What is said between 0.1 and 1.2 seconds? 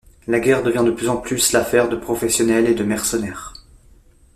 La guerre devient de plus en